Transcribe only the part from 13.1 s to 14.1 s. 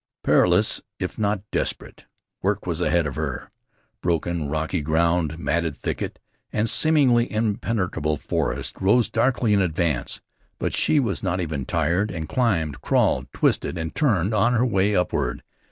twisted and